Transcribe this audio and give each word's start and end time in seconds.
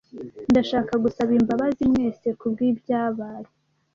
Ndashaka 0.51 0.93
gusaba 1.03 1.31
imbabazi 1.39 1.83
mwese 1.91 2.27
kubwibyabaye. 2.39 3.49